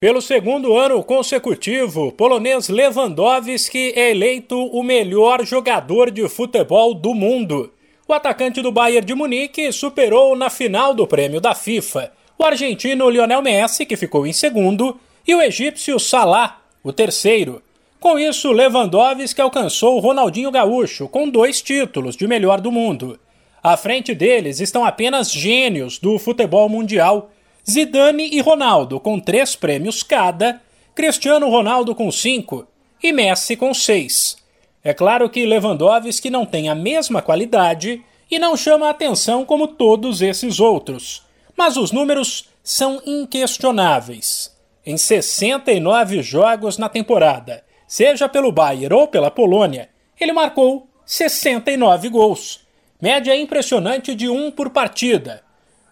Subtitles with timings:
[0.00, 7.72] Pelo segundo ano consecutivo, polonês Lewandowski é eleito o melhor jogador de futebol do mundo.
[8.06, 13.10] O atacante do Bayern de Munique superou na final do prêmio da FIFA o argentino
[13.10, 17.60] Lionel Messi, que ficou em segundo, e o egípcio Salah, o terceiro.
[17.98, 23.18] Com isso, Lewandowski alcançou Ronaldinho Gaúcho, com dois títulos de melhor do mundo.
[23.60, 27.32] À frente deles estão apenas gênios do futebol mundial
[27.68, 30.60] Zidane e Ronaldo com três prêmios cada,
[30.94, 32.66] Cristiano Ronaldo com cinco
[33.02, 34.36] e Messi com seis.
[34.82, 40.22] É claro que Lewandowski não tem a mesma qualidade e não chama atenção como todos
[40.22, 41.24] esses outros,
[41.56, 44.54] mas os números são inquestionáveis.
[44.84, 49.88] Em 69 jogos na temporada, seja pelo Bayern ou pela Polônia,
[50.18, 52.60] ele marcou 69 gols,
[53.00, 55.47] média impressionante de um por partida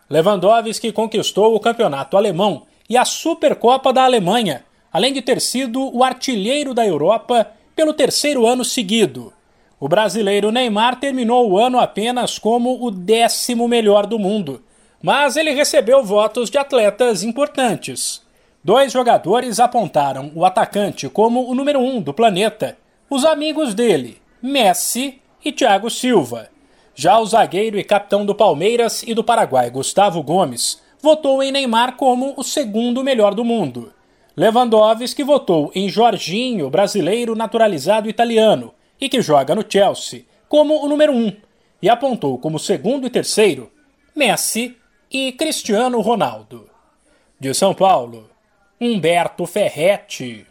[0.08, 6.04] Lewandowski conquistou o campeonato alemão e a Supercopa da Alemanha, além de ter sido o
[6.04, 9.32] artilheiro da Europa pelo terceiro ano seguido.
[9.78, 14.62] O brasileiro Neymar terminou o ano apenas como o décimo melhor do mundo,
[15.02, 18.22] mas ele recebeu votos de atletas importantes.
[18.64, 22.78] Dois jogadores apontaram o atacante como o número um do planeta,
[23.10, 26.48] os amigos dele, Messi e Thiago Silva.
[26.98, 31.94] Já o zagueiro e capitão do Palmeiras e do Paraguai, Gustavo Gomes, votou em Neymar
[31.96, 33.92] como o segundo melhor do mundo.
[34.34, 41.12] Lewandowski votou em Jorginho, brasileiro naturalizado italiano, e que joga no Chelsea, como o número
[41.12, 41.30] um,
[41.82, 43.70] e apontou como segundo e terceiro
[44.14, 44.74] Messi
[45.12, 46.66] e Cristiano Ronaldo.
[47.38, 48.30] De São Paulo,
[48.80, 50.46] Humberto Ferretti.